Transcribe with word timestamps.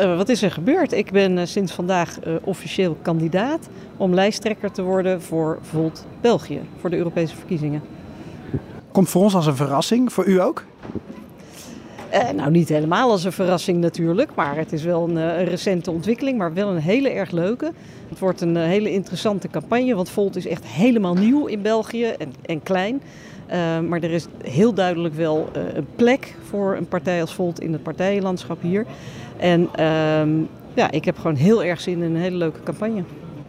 Uh, 0.00 0.16
wat 0.16 0.28
is 0.28 0.42
er 0.42 0.50
gebeurd? 0.50 0.92
Ik 0.92 1.10
ben 1.10 1.38
uh, 1.38 1.44
sinds 1.44 1.72
vandaag 1.72 2.18
uh, 2.26 2.34
officieel 2.44 2.96
kandidaat 3.02 3.68
om 3.96 4.14
lijsttrekker 4.14 4.70
te 4.70 4.82
worden 4.82 5.22
voor 5.22 5.58
Volt 5.62 6.06
België, 6.20 6.60
voor 6.80 6.90
de 6.90 6.96
Europese 6.96 7.36
verkiezingen. 7.36 7.82
Komt 8.92 9.08
voor 9.08 9.22
ons 9.22 9.34
als 9.34 9.46
een 9.46 9.56
verrassing, 9.56 10.12
voor 10.12 10.26
u 10.26 10.40
ook? 10.40 10.64
nou, 12.34 12.50
niet 12.50 12.68
helemaal 12.68 13.10
als 13.10 13.24
een 13.24 13.32
verrassing 13.32 13.78
natuurlijk, 13.78 14.34
maar 14.34 14.56
het 14.56 14.72
is 14.72 14.82
wel 14.82 15.08
een, 15.08 15.16
een, 15.16 15.44
recente 15.44 15.90
ontwikkeling, 15.90 16.38
maar 16.38 16.54
wel 16.54 16.68
een 16.68 16.80
hele 16.80 17.10
erg 17.10 17.30
leuke. 17.30 17.72
Het 18.08 18.18
wordt 18.18 18.40
een 18.40 18.56
hele 18.56 18.92
interessante 18.92 19.48
campagne, 19.48 19.94
want 19.94 20.10
Volt 20.10 20.36
is 20.36 20.46
echt 20.46 20.64
helemaal 20.64 21.14
nieuw 21.14 21.46
in 21.46 21.62
België 21.62 22.04
en, 22.04 22.32
en 22.42 22.62
klein. 22.62 23.02
Maar 23.88 24.02
er 24.02 24.10
is 24.10 24.26
heel 24.42 24.74
duidelijk 24.74 25.14
wel 25.14 25.48
een 25.52 25.86
plek 25.96 26.36
voor 26.48 26.76
een 26.76 26.88
partij 26.88 27.20
als 27.20 27.34
Volt 27.34 27.60
in 27.60 27.72
het 27.72 27.82
partijenlandschap 27.82 28.62
hier. 28.62 28.86
En 29.36 29.60
uh, 29.78 30.46
ja, 30.74 30.90
ik 30.90 31.04
heb 31.04 31.16
gewoon 31.16 31.36
heel 31.36 31.64
erg 31.64 31.80
zin 31.80 32.02
in 32.02 32.14
een 32.14 32.20
hele 32.20 32.36
leuke 32.36 32.62
campagne. 32.62 33.02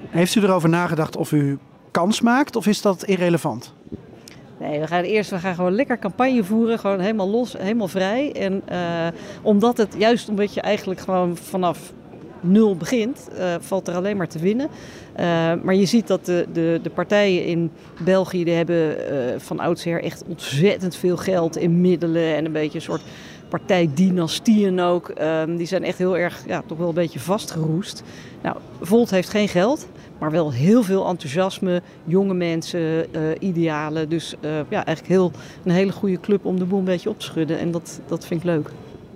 Heeft 0.09 0.35
u 0.35 0.41
erover 0.41 0.69
nagedacht 0.69 1.17
of 1.17 1.31
u 1.31 1.57
kans 1.91 2.21
maakt 2.21 2.55
of 2.55 2.67
is 2.67 2.81
dat 2.81 3.03
irrelevant? 3.03 3.73
Nee, 4.59 4.79
we 4.79 4.87
gaan 4.87 5.03
eerst 5.03 5.29
we 5.29 5.39
gaan 5.39 5.55
gewoon 5.55 5.75
lekker 5.75 5.99
campagne 5.99 6.43
voeren. 6.43 6.79
Gewoon 6.79 6.99
helemaal 6.99 7.29
los, 7.29 7.53
helemaal 7.57 7.87
vrij. 7.87 8.31
En 8.33 8.61
uh, 8.71 8.77
omdat 9.41 9.77
het 9.77 9.95
juist 9.97 10.29
omdat 10.29 10.53
je 10.53 10.61
eigenlijk 10.61 10.99
gewoon 10.99 11.37
vanaf 11.37 11.93
nul 12.41 12.75
begint, 12.75 13.29
uh, 13.37 13.55
valt 13.59 13.87
er 13.87 13.95
alleen 13.95 14.17
maar 14.17 14.27
te 14.27 14.39
winnen. 14.39 14.67
Uh, 15.19 15.23
maar 15.63 15.75
je 15.75 15.85
ziet 15.85 16.07
dat 16.07 16.25
de, 16.25 16.45
de, 16.53 16.79
de 16.83 16.89
partijen 16.89 17.45
in 17.45 17.71
België 17.99 18.43
die 18.43 18.53
hebben 18.53 18.95
van 19.41 19.59
oudsher 19.59 20.03
echt 20.03 20.23
ontzettend 20.27 20.95
veel 20.95 21.17
geld 21.17 21.57
in 21.57 21.81
middelen 21.81 22.35
en 22.35 22.45
een 22.45 22.51
beetje 22.51 22.77
een 22.77 22.83
soort 22.83 23.01
partijdynastieën 23.49 24.79
ook. 24.79 25.13
Um, 25.21 25.57
die 25.57 25.67
zijn 25.67 25.83
echt 25.83 25.97
heel 25.97 26.17
erg, 26.17 26.43
ja, 26.47 26.63
toch 26.65 26.77
wel 26.77 26.87
een 26.87 26.93
beetje 26.93 27.19
vastgeroest. 27.19 28.03
Nou, 28.41 28.57
Volt 28.81 29.09
heeft 29.09 29.29
geen 29.29 29.47
geld, 29.47 29.87
maar 30.19 30.31
wel 30.31 30.51
heel 30.51 30.83
veel 30.83 31.07
enthousiasme, 31.07 31.81
jonge 32.03 32.33
mensen, 32.33 32.79
uh, 32.79 33.21
idealen. 33.39 34.09
Dus 34.09 34.35
ja, 34.41 34.85
eigenlijk 34.85 35.07
heel, 35.07 35.31
een 35.63 35.71
hele 35.71 35.91
goede 35.91 36.19
club 36.19 36.45
om 36.45 36.59
de 36.59 36.65
boel 36.65 36.79
een 36.79 36.85
beetje 36.85 37.09
op 37.09 37.19
te 37.19 37.25
schudden. 37.25 37.59
En 37.59 37.71
dat, 37.71 38.01
dat 38.07 38.25
vind 38.25 38.39
ik 38.39 38.45
leuk. 38.45 38.69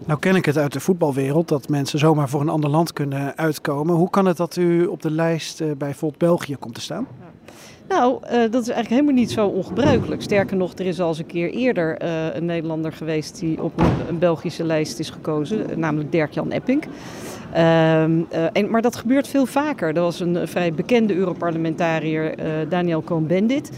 Nou 0.05 0.19
ken 0.19 0.35
ik 0.35 0.45
het 0.45 0.57
uit 0.57 0.73
de 0.73 0.79
voetbalwereld 0.79 1.47
dat 1.47 1.69
mensen 1.69 1.99
zomaar 1.99 2.29
voor 2.29 2.41
een 2.41 2.49
ander 2.49 2.69
land 2.69 2.93
kunnen 2.93 3.37
uitkomen. 3.37 3.95
Hoe 3.95 4.09
kan 4.09 4.25
het 4.25 4.37
dat 4.37 4.55
u 4.55 4.85
op 4.85 5.01
de 5.01 5.11
lijst 5.11 5.61
uh, 5.61 5.71
bij 5.77 5.93
Volt 5.93 6.17
België 6.17 6.55
komt 6.55 6.75
te 6.75 6.81
staan? 6.81 7.07
Nou, 7.87 8.13
uh, 8.23 8.29
dat 8.29 8.61
is 8.61 8.69
eigenlijk 8.69 8.89
helemaal 8.89 9.13
niet 9.13 9.31
zo 9.31 9.47
ongebruikelijk. 9.47 10.21
Sterker 10.21 10.57
nog, 10.57 10.73
er 10.73 10.85
is 10.85 10.99
al 10.99 11.07
eens 11.07 11.19
een 11.19 11.25
keer 11.25 11.49
eerder 11.49 12.03
uh, 12.03 12.35
een 12.35 12.45
Nederlander 12.45 12.93
geweest 12.93 13.39
die 13.39 13.63
op 13.63 13.79
een, 14.07 14.19
Belgische 14.19 14.63
lijst 14.63 14.99
is 14.99 15.09
gekozen, 15.09 15.79
namelijk 15.79 16.11
Dirk-Jan 16.11 16.51
Epping. 16.51 16.83
Uh, 17.53 18.03
en, 18.03 18.69
maar 18.69 18.81
dat 18.81 18.95
gebeurt 18.95 19.27
veel 19.27 19.45
vaker. 19.45 19.95
Er 19.95 20.01
was 20.01 20.19
een 20.19 20.47
vrij 20.47 20.73
bekende 20.73 21.15
Europarlementariër, 21.15 22.35
Daniel 22.69 23.03
Cohn-Bendit. 23.03 23.71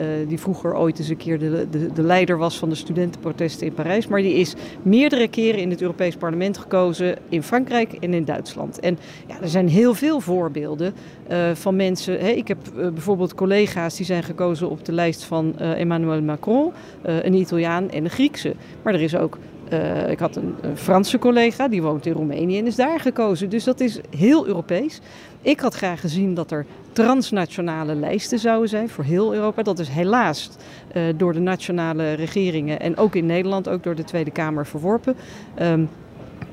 Uh, 0.00 0.28
die 0.28 0.40
vroeger 0.40 0.76
ooit 0.76 0.98
eens 0.98 1.08
een 1.08 1.16
keer 1.16 1.38
de, 1.38 1.66
de, 1.70 1.92
de, 1.92 2.02
leider 2.02 2.38
was 2.38 2.58
van 2.58 2.68
de 2.68 2.74
studentenprotesten 2.74 3.66
in 3.66 3.74
Parijs. 3.74 4.06
Maar 4.06 4.20
die 4.20 4.34
is 4.34 4.54
meerdere 4.82 5.28
keren 5.28 5.60
in 5.60 5.70
het 5.70 5.80
Europees 5.80 6.16
Parlement 6.16 6.58
gekozen 6.58 7.16
in 7.28 7.42
Frankrijk 7.42 7.92
en 7.92 8.14
in 8.14 8.24
Duitsland. 8.24 8.80
En 8.80 8.98
ja, 9.26 9.40
er 9.40 9.48
zijn 9.48 9.68
heel 9.68 9.94
veel 9.94 10.20
voorbeelden 10.20 10.94
uh, 11.30 11.50
van 11.54 11.76
mensen. 11.76 12.18
Hè, 12.18 12.28
ik 12.28 12.48
heb 12.48 12.58
uh, 12.76 12.88
bijvoorbeeld 12.88 13.34
collega's 13.34 13.96
die 13.96 14.06
zijn 14.06 14.22
gekozen 14.22 14.70
op 14.70 14.84
de 14.84 14.92
lijst 14.92 15.24
van 15.24 15.58
Emmanuel 15.58 16.22
Macron, 16.22 16.72
een 17.02 17.34
Italiaan 17.34 17.90
en 17.90 18.04
een 18.04 18.10
Griekse. 18.10 18.54
Maar 18.82 18.94
er 18.94 19.02
is 19.02 19.16
ook 19.16 19.38
uh, 19.72 20.10
ik 20.10 20.18
had 20.18 20.36
een, 20.36 20.54
een, 20.60 20.76
Franse 20.76 21.18
collega, 21.18 21.68
die 21.68 21.82
woont 21.82 22.06
in 22.06 22.12
Roemenië 22.12 22.58
en 22.58 22.66
is 22.66 22.76
daar 22.76 23.00
gekozen. 23.00 23.48
Dus 23.48 23.64
dat 23.64 23.80
is 23.80 24.00
heel 24.16 24.46
Europees. 24.46 25.00
Ik 25.42 25.60
had 25.60 25.74
graag 25.74 26.00
gezien 26.00 26.34
dat 26.34 26.50
er 26.50 26.66
transnationale 26.92 27.94
lijsten 27.94 28.38
zouden 28.38 28.68
zijn 28.68 28.88
voor 28.88 29.04
heel 29.04 29.34
Europa. 29.34 29.62
Dat 29.62 29.78
is 29.78 29.88
helaas 29.88 30.50
uh, 30.96 31.02
door 31.16 31.32
de 31.32 31.40
nationale 31.40 32.12
regeringen 32.12 32.80
en 32.80 32.96
ook 32.96 33.14
in 33.14 33.26
Nederland, 33.26 33.68
ook 33.68 33.82
door 33.82 33.94
de 33.94 34.04
Tweede 34.04 34.30
Kamer 34.30 34.66
verworpen. 34.66 35.16
Um, 35.62 35.88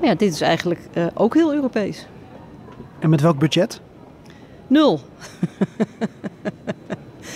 ja, 0.00 0.14
dit 0.14 0.32
is 0.32 0.40
eigenlijk 0.40 0.80
uh, 0.94 1.06
ook 1.14 1.34
heel 1.34 1.54
Europees. 1.54 2.06
En 2.98 3.10
met 3.10 3.20
welk 3.20 3.38
budget? 3.38 3.80
Nul. 4.66 5.00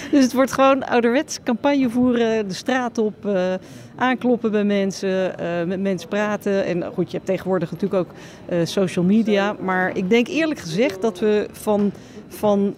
Dus 0.12 0.22
het 0.24 0.32
wordt 0.32 0.52
gewoon 0.52 0.86
ouderwets 0.86 1.38
campagne 1.42 1.90
voeren, 1.90 2.48
de 2.48 2.54
straat 2.54 2.98
op, 2.98 3.26
uh, 3.26 3.54
aankloppen 3.96 4.50
bij 4.50 4.64
mensen, 4.64 5.34
uh, 5.40 5.64
met 5.66 5.80
mensen 5.80 6.08
praten. 6.08 6.64
En 6.64 6.84
goed, 6.94 7.10
je 7.10 7.16
hebt 7.16 7.28
tegenwoordig 7.28 7.70
natuurlijk 7.70 8.00
ook 8.00 8.14
uh, 8.52 8.58
social 8.64 9.04
media. 9.04 9.56
Maar 9.60 9.96
ik 9.96 10.10
denk 10.10 10.28
eerlijk 10.28 10.60
gezegd 10.60 11.02
dat 11.02 11.18
we 11.18 11.48
van, 11.52 11.92
van 12.28 12.74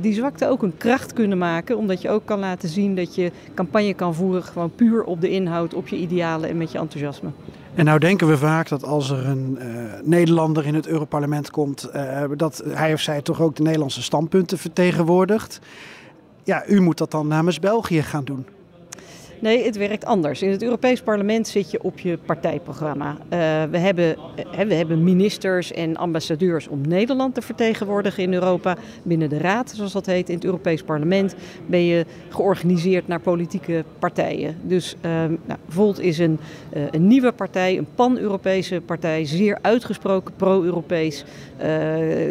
die 0.00 0.14
zwakte 0.14 0.48
ook 0.48 0.62
een 0.62 0.76
kracht 0.76 1.12
kunnen 1.12 1.38
maken. 1.38 1.76
Omdat 1.76 2.02
je 2.02 2.10
ook 2.10 2.26
kan 2.26 2.38
laten 2.38 2.68
zien 2.68 2.96
dat 2.96 3.14
je 3.14 3.32
campagne 3.54 3.94
kan 3.94 4.14
voeren 4.14 4.42
gewoon 4.42 4.74
puur 4.74 5.04
op 5.04 5.20
de 5.20 5.30
inhoud, 5.30 5.74
op 5.74 5.88
je 5.88 5.96
idealen 5.96 6.48
en 6.48 6.56
met 6.56 6.72
je 6.72 6.78
enthousiasme. 6.78 7.30
En 7.74 7.84
nou 7.84 7.98
denken 7.98 8.28
we 8.28 8.38
vaak 8.38 8.68
dat 8.68 8.84
als 8.84 9.10
er 9.10 9.26
een 9.26 9.58
uh, 9.60 9.66
Nederlander 10.02 10.66
in 10.66 10.74
het 10.74 10.86
Europarlement 10.86 11.50
komt, 11.50 11.90
uh, 11.94 12.22
dat 12.36 12.62
hij 12.68 12.92
of 12.92 13.00
zij 13.00 13.22
toch 13.22 13.40
ook 13.40 13.56
de 13.56 13.62
Nederlandse 13.62 14.02
standpunten 14.02 14.58
vertegenwoordigt. 14.58 15.60
Ja, 16.44 16.66
u 16.66 16.80
moet 16.80 16.98
dat 16.98 17.10
dan 17.10 17.26
namens 17.26 17.58
België 17.58 18.02
gaan 18.02 18.24
doen. 18.24 18.46
Nee, 19.40 19.64
het 19.64 19.76
werkt 19.76 20.04
anders. 20.04 20.42
In 20.42 20.50
het 20.50 20.62
Europees 20.62 21.00
Parlement 21.00 21.48
zit 21.48 21.70
je 21.70 21.82
op 21.82 21.98
je 21.98 22.18
partijprogramma. 22.26 23.10
Uh, 23.10 23.18
we, 23.70 23.78
hebben, 23.78 24.16
uh, 24.54 24.60
we 24.60 24.74
hebben 24.74 25.04
ministers 25.04 25.72
en 25.72 25.96
ambassadeurs 25.96 26.68
om 26.68 26.80
Nederland 26.88 27.34
te 27.34 27.42
vertegenwoordigen 27.42 28.22
in 28.22 28.34
Europa. 28.34 28.76
Binnen 29.02 29.28
de 29.28 29.38
Raad, 29.38 29.72
zoals 29.76 29.92
dat 29.92 30.06
heet, 30.06 30.28
in 30.28 30.34
het 30.34 30.44
Europees 30.44 30.82
Parlement 30.82 31.34
ben 31.66 31.84
je 31.84 32.06
georganiseerd 32.28 33.08
naar 33.08 33.20
politieke 33.20 33.84
partijen. 33.98 34.56
Dus 34.62 34.96
uh, 35.04 35.10
nou, 35.46 35.58
Volt 35.68 36.00
is 36.00 36.18
een, 36.18 36.38
een, 36.90 37.06
nieuwe 37.06 37.32
partij, 37.32 37.78
een 37.78 37.86
pan-Europese 37.94 38.80
partij, 38.80 39.24
zeer 39.24 39.58
uitgesproken 39.62 40.34
pro-Europees. 40.36 41.24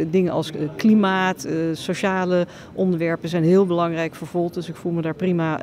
dingen 0.10 0.32
als 0.32 0.52
klimaat, 0.76 1.48
sociale 1.74 2.48
onderwerpen 2.74 3.30
zijn 3.30 3.44
heel 3.44 3.66
belangrijk 3.66 4.16
voor 4.16 4.28
Volt. 4.28 4.54
Dus 4.54 4.70
ik 4.70 4.76
voel 4.76 4.92
me 4.92 5.02
daar 5.02 5.16
prima 5.16 5.62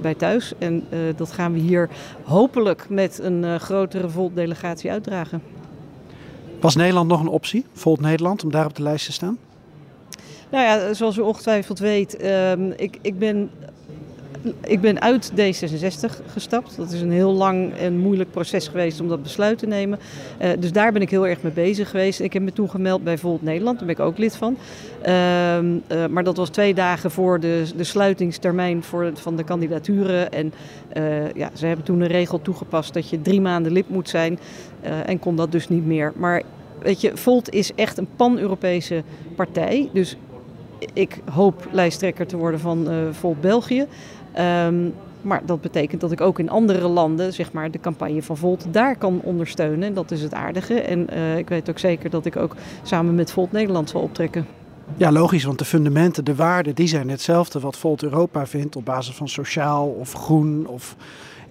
bij 0.00 0.14
thuis. 0.14 0.52
En 0.58 0.87
dat 1.16 1.32
gaan 1.32 1.52
we 1.52 1.58
hier 1.58 1.88
hopelijk 2.22 2.88
met 2.88 3.18
een 3.18 3.42
uh, 3.42 3.54
grotere 3.54 4.08
Volt-delegatie 4.08 4.90
uitdragen. 4.90 5.42
Was 6.60 6.76
Nederland 6.76 7.08
nog 7.08 7.20
een 7.20 7.28
optie, 7.28 7.64
Volt 7.72 8.00
Nederland, 8.00 8.44
om 8.44 8.50
daar 8.50 8.66
op 8.66 8.76
de 8.76 8.82
lijst 8.82 9.06
te 9.06 9.12
staan? 9.12 9.38
Nou 10.50 10.64
ja, 10.64 10.94
zoals 10.94 11.16
u 11.16 11.20
ongetwijfeld 11.20 11.78
weet, 11.78 12.22
uh, 12.22 12.52
ik, 12.76 12.98
ik 13.02 13.18
ben 13.18 13.50
ik 14.60 14.80
ben 14.80 15.00
uit 15.00 15.32
D66 15.32 16.26
gestapt. 16.26 16.76
Dat 16.76 16.92
is 16.92 17.00
een 17.00 17.10
heel 17.10 17.32
lang 17.32 17.74
en 17.74 17.98
moeilijk 17.98 18.30
proces 18.30 18.68
geweest 18.68 19.00
om 19.00 19.08
dat 19.08 19.22
besluit 19.22 19.58
te 19.58 19.66
nemen. 19.66 19.98
Uh, 20.42 20.50
dus 20.58 20.72
daar 20.72 20.92
ben 20.92 21.02
ik 21.02 21.10
heel 21.10 21.26
erg 21.26 21.42
mee 21.42 21.52
bezig 21.52 21.90
geweest. 21.90 22.20
Ik 22.20 22.32
heb 22.32 22.42
me 22.42 22.52
toen 22.52 22.70
gemeld 22.70 23.04
bij 23.04 23.18
Volt 23.18 23.42
Nederland, 23.42 23.78
daar 23.78 23.86
ben 23.86 23.96
ik 23.96 24.02
ook 24.02 24.18
lid 24.18 24.36
van. 24.36 24.56
Uh, 25.06 25.58
uh, 25.58 26.06
maar 26.10 26.24
dat 26.24 26.36
was 26.36 26.48
twee 26.48 26.74
dagen 26.74 27.10
voor 27.10 27.40
de, 27.40 27.64
de 27.76 27.84
sluitingstermijn 27.84 28.82
voor, 28.82 29.10
van 29.14 29.36
de 29.36 29.44
kandidaturen. 29.44 30.32
En 30.32 30.52
ja, 31.34 31.50
ze 31.54 31.66
hebben 31.66 31.84
toen 31.84 32.00
een 32.00 32.06
regel 32.06 32.42
toegepast 32.42 32.94
dat 32.94 33.08
je 33.08 33.22
drie 33.22 33.40
maanden 33.40 33.72
lid 33.72 33.88
moet 33.88 34.08
zijn. 34.08 34.38
en 35.06 35.18
kon 35.18 35.36
dat 35.36 35.52
dus 35.52 35.68
niet 35.68 35.86
meer. 35.86 36.12
Maar 36.16 36.42
weet 36.82 37.00
je, 37.00 37.16
Volt 37.16 37.50
is 37.50 37.74
echt 37.74 37.98
een 37.98 38.08
pan-Europese 38.16 39.02
partij. 39.36 39.88
Dus 39.92 40.16
ik 40.92 41.20
hoop 41.32 41.68
lijsttrekker 41.70 42.26
te 42.26 42.36
worden 42.36 42.60
van 42.60 42.88
Volt 43.12 43.40
België. 43.40 43.86
Um, 44.38 44.94
maar 45.22 45.42
dat 45.46 45.60
betekent 45.60 46.00
dat 46.00 46.12
ik 46.12 46.20
ook 46.20 46.38
in 46.38 46.50
andere 46.50 46.88
landen 46.88 47.32
zeg 47.32 47.52
maar, 47.52 47.70
de 47.70 47.80
campagne 47.80 48.22
van 48.22 48.36
Volt 48.36 48.66
daar 48.70 48.96
kan 48.96 49.20
ondersteunen. 49.22 49.88
En 49.88 49.94
dat 49.94 50.10
is 50.10 50.22
het 50.22 50.34
aardige. 50.34 50.80
En 50.80 51.06
uh, 51.12 51.38
ik 51.38 51.48
weet 51.48 51.70
ook 51.70 51.78
zeker 51.78 52.10
dat 52.10 52.26
ik 52.26 52.36
ook 52.36 52.54
samen 52.82 53.14
met 53.14 53.30
Volt 53.30 53.52
Nederland 53.52 53.90
zal 53.90 54.00
optrekken. 54.00 54.46
Ja, 54.96 55.12
logisch, 55.12 55.44
want 55.44 55.58
de 55.58 55.64
fundamenten, 55.64 56.24
de 56.24 56.34
waarden, 56.34 56.74
die 56.74 56.86
zijn 56.86 57.08
hetzelfde 57.08 57.60
wat 57.60 57.76
Volt 57.76 58.02
Europa 58.02 58.46
vindt 58.46 58.76
op 58.76 58.84
basis 58.84 59.14
van 59.14 59.28
sociaal 59.28 59.88
of 59.88 60.12
groen 60.12 60.66
of 60.66 60.96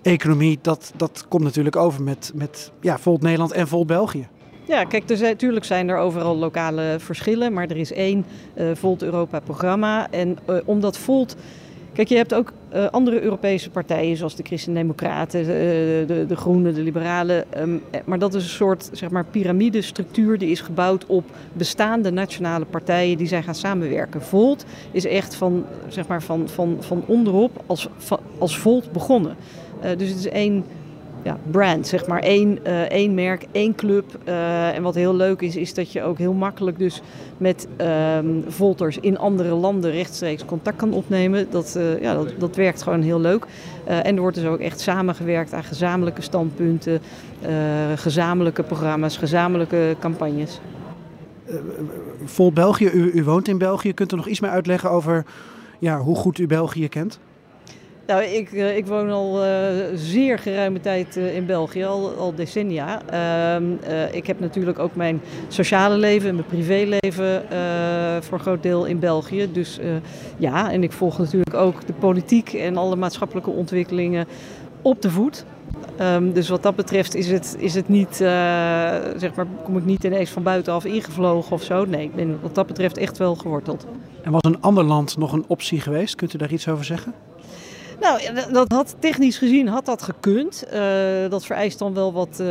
economie. 0.01 0.59
Dat, 0.61 0.93
dat 0.95 1.25
komt 1.27 1.43
natuurlijk 1.43 1.75
over 1.75 2.03
met, 2.03 2.31
met 2.35 2.71
ja, 2.81 2.97
Volt 2.97 3.21
Nederland 3.21 3.51
en 3.51 3.67
Volt 3.67 3.87
België. 3.87 4.27
Ja, 4.67 4.83
kijk, 4.83 5.19
natuurlijk 5.19 5.65
zijn 5.65 5.89
er 5.89 5.97
overal 5.97 6.37
lokale 6.37 6.95
verschillen, 6.99 7.53
maar 7.53 7.67
er 7.67 7.77
is 7.77 7.91
één 7.91 8.25
uh, 8.55 8.69
Volt 8.73 9.03
Europa-programma. 9.03 10.11
En 10.11 10.37
uh, 10.49 10.57
omdat 10.65 10.97
Volt. 10.97 11.35
Kijk, 11.97 12.09
je 12.09 12.15
hebt 12.15 12.33
ook 12.33 12.51
uh, 12.73 12.87
andere 12.87 13.21
Europese 13.21 13.69
partijen, 13.69 14.17
zoals 14.17 14.35
de 14.35 14.43
Christen-Democraten, 14.43 15.43
de, 15.45 16.03
de, 16.07 16.25
de, 16.25 16.35
Groenen, 16.35 16.73
de 16.73 16.81
Liberalen. 16.81 17.45
Um, 17.57 17.81
maar 18.05 18.19
dat 18.19 18.33
is 18.33 18.43
een 18.43 18.49
soort 18.49 18.89
zeg 18.91 19.09
maar, 19.09 19.25
piramidestructuur 19.25 20.37
die 20.37 20.49
is 20.49 20.61
gebouwd 20.61 21.05
op 21.05 21.23
bestaande 21.53 22.11
nationale 22.11 22.65
partijen 22.65 23.17
die 23.17 23.27
zijn 23.27 23.43
gaan 23.43 23.55
samenwerken. 23.55 24.21
Volt 24.21 24.65
is 24.91 25.05
echt 25.05 25.35
van, 25.35 25.65
zeg 25.87 26.07
maar, 26.07 26.23
van, 26.23 26.49
van, 26.49 26.77
van 26.79 27.03
onderop 27.07 27.63
als, 27.65 27.89
als 28.37 28.57
Volt 28.57 28.91
begonnen. 28.91 29.35
dus 29.81 30.09
het 30.09 30.17
is 30.17 30.27
één 30.27 30.65
ja, 31.23 31.37
brand, 31.51 31.87
zeg 31.87 32.07
maar. 32.07 32.21
Eén, 32.23 32.59
uh, 32.67 32.81
één 32.81 33.13
merk, 33.13 33.45
één 33.51 33.75
club. 33.75 34.05
Uh, 34.25 34.75
en 34.75 34.83
wat 34.83 34.95
heel 34.95 35.15
leuk 35.15 35.41
is, 35.41 35.55
is 35.55 35.73
dat 35.73 35.91
je 35.91 36.03
ook 36.03 36.17
heel 36.17 36.33
makkelijk 36.33 36.77
dus 36.79 37.01
met 37.37 37.67
um, 38.17 38.43
Volters 38.47 38.97
in 38.99 39.17
andere 39.17 39.53
landen 39.53 39.91
rechtstreeks 39.91 40.45
contact 40.45 40.77
kan 40.77 40.93
opnemen. 40.93 41.47
Dat, 41.49 41.75
uh, 41.77 42.01
ja, 42.01 42.13
dat, 42.13 42.33
dat 42.39 42.55
werkt 42.55 42.81
gewoon 42.81 43.01
heel 43.01 43.19
leuk. 43.19 43.45
en 43.85 44.15
er 44.15 44.21
wordt 44.21 44.37
dus 44.37 44.45
ook 44.45 44.59
echt 44.59 44.79
samengewerkt 44.79 45.53
aan 45.53 45.63
gezamenlijke 45.63 46.21
standpunten, 46.21 47.01
gezamenlijke 47.95 48.63
programma's, 48.63 49.17
gezamenlijke 49.17 49.95
campagnes. 49.99 50.59
Volt 52.23 52.53
België, 52.53 52.89
u, 52.93 53.11
u 53.13 53.23
woont 53.23 53.47
in 53.47 53.57
België. 53.57 53.93
Kunt 53.93 54.11
u 54.11 54.15
nog 54.15 54.27
iets 54.27 54.39
meer 54.39 54.49
uitleggen 54.49 54.91
over 54.91 55.25
ja, 55.79 55.99
hoe 55.99 56.15
goed 56.15 56.37
u 56.37 56.47
België 56.47 56.87
kent? 56.87 57.19
Nou, 58.07 58.23
ik, 58.23 58.51
ik 58.51 58.85
woon 58.85 59.09
al 59.09 59.45
uh, 59.45 59.49
zeer 59.93 60.39
geruime 60.39 60.79
tijd 60.79 61.17
uh, 61.17 61.35
in 61.35 61.45
België, 61.45 61.85
al, 61.85 62.13
al 62.17 62.35
decennia. 62.35 63.01
Uh, 63.13 64.13
ik 64.13 64.27
heb 64.27 64.39
natuurlijk 64.39 64.79
ook 64.79 64.95
mijn 64.95 65.21
sociale 65.47 65.97
leven 65.97 66.29
en 66.29 66.35
mijn 66.35 66.47
privéleven 66.47 67.43
voor 68.21 68.37
een 68.37 68.43
groot 68.43 68.63
deel 68.63 68.85
in 68.85 68.99
België. 68.99 69.51
Dus 69.51 69.79
ja, 70.37 70.71
en 70.71 70.83
ik 70.83 70.91
volg 70.91 71.17
natuurlijk 71.17 71.53
ook 71.53 71.85
de 71.85 71.93
politiek 71.93 72.53
en 72.53 72.77
alle 72.77 72.95
maatschappelijke 72.95 73.49
ontwikkelingen 73.49 74.27
op 74.81 75.01
de 75.01 75.09
voet. 75.09 75.45
Um, 76.01 76.33
dus 76.33 76.49
wat 76.49 76.63
dat 76.63 76.75
betreft 76.75 77.15
is 77.15 77.31
het, 77.31 77.55
is 77.59 77.73
het 77.73 77.89
niet, 77.89 78.15
zeg 78.15 79.35
maar, 79.35 79.45
kom 79.63 79.77
ik 79.77 79.85
niet 79.85 80.03
ineens 80.03 80.29
van 80.29 80.43
buitenaf 80.43 80.85
ingevlogen 80.85 81.51
of 81.51 81.63
zo. 81.63 81.85
Nee, 81.85 82.03
ik 82.03 82.15
ben 82.15 82.39
wat 82.41 82.55
dat 82.55 82.67
betreft 82.67 82.97
echt 82.97 83.17
wel 83.17 83.35
geworteld. 83.35 83.85
En 84.21 84.31
was 84.31 84.43
een 84.43 84.61
ander 84.61 84.83
land 84.83 85.17
nog 85.17 85.33
een 85.33 85.45
optie 85.47 85.79
geweest? 85.79 86.15
Kunt 86.15 86.33
u 86.33 86.37
daar 86.37 86.51
iets 86.51 86.67
over 86.67 86.85
zeggen? 86.85 87.13
Nou, 88.01 88.21
dat 88.51 88.71
had 88.71 88.95
technisch 88.99 89.37
gezien 89.37 89.67
had 89.67 89.85
dat 89.85 90.01
gekund. 90.01 90.63
Uh, 90.73 90.79
dat 91.29 91.45
vereist 91.45 91.79
dan 91.79 91.93
wel 91.93 92.13
wat, 92.13 92.37
uh, 92.41 92.47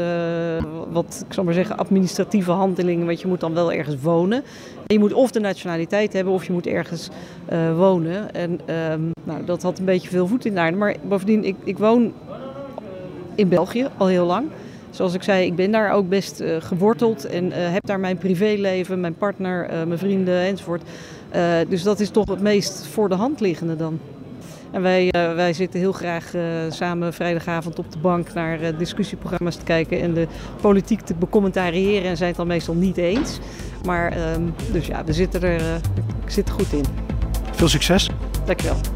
wat, 0.90 1.24
ik 1.26 1.32
zal 1.32 1.44
maar 1.44 1.54
zeggen, 1.54 1.76
administratieve 1.76 2.50
handelingen. 2.50 3.06
Want 3.06 3.20
je 3.20 3.26
moet 3.26 3.40
dan 3.40 3.54
wel 3.54 3.72
ergens 3.72 3.96
wonen. 4.02 4.42
Je 4.86 4.98
moet 4.98 5.12
of 5.12 5.30
de 5.30 5.40
nationaliteit 5.40 6.12
hebben 6.12 6.32
of 6.32 6.44
je 6.44 6.52
moet 6.52 6.66
ergens 6.66 7.08
wonen. 7.76 8.34
En 8.34 8.60
um, 8.92 9.10
nou, 9.24 9.44
dat 9.44 9.62
had 9.62 9.78
een 9.78 9.84
beetje 9.84 10.08
veel 10.08 10.26
voet 10.26 10.44
in 10.44 10.54
de 10.54 10.60
aarde. 10.60 10.76
Maar 10.76 10.96
bovendien, 11.08 11.44
ik, 11.44 11.56
ik 11.64 11.78
woon 11.78 12.12
in 13.34 13.48
België 13.48 13.88
al 13.96 14.06
heel 14.06 14.26
lang. 14.26 14.48
Zoals 14.90 15.14
ik 15.14 15.22
zei, 15.22 15.46
ik 15.46 15.54
ben 15.54 15.70
daar 15.70 15.92
ook 15.92 16.08
best 16.08 16.42
geworteld 16.58 17.26
en 17.26 17.52
heb 17.52 17.86
daar 17.86 18.00
mijn 18.00 18.18
privéleven, 18.18 19.00
mijn 19.00 19.14
partner, 19.14 19.86
mijn 19.86 19.98
vrienden 19.98 20.40
enzovoort. 20.40 20.82
dus 21.68 21.82
dat 21.82 22.00
is 22.00 22.10
toch 22.10 22.28
het 22.28 22.40
meest 22.40 22.86
voor 22.86 23.08
de 23.08 23.14
hand 23.14 23.40
liggende 23.40 23.76
dan. 23.76 24.00
En 24.70 24.82
wij, 24.82 25.04
uh, 25.04 25.34
wij 25.34 25.52
zitten 25.52 25.80
heel 25.80 25.92
graag 25.92 26.34
uh, 26.34 26.42
samen 26.68 27.12
vrijdagavond 27.12 27.78
op 27.78 27.92
de 27.92 27.98
bank 27.98 28.34
naar 28.34 28.62
uh, 28.62 28.78
discussieprogramma's 28.78 29.56
te 29.56 29.64
kijken 29.64 30.00
en 30.00 30.14
de 30.14 30.26
politiek 30.60 31.00
te 31.00 31.14
becommentariëren 31.14 32.08
en 32.08 32.16
zijn 32.16 32.28
het 32.28 32.38
dan 32.38 32.46
meestal 32.46 32.74
niet 32.74 32.96
eens. 32.96 33.38
Maar 33.84 34.32
um, 34.32 34.54
dus 34.72 34.86
ja, 34.86 35.04
we 35.04 35.12
zitten 35.12 35.42
er 35.42 35.80
ik 36.24 36.30
zit 36.30 36.48
er 36.48 36.54
goed 36.54 36.72
in. 36.72 36.84
Veel 37.52 37.68
succes. 37.68 38.10
Dankjewel. 38.44 38.95